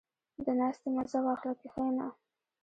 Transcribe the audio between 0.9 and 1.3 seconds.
مزه